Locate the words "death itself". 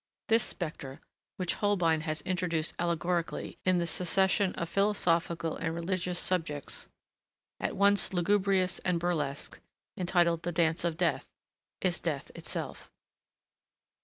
11.99-12.91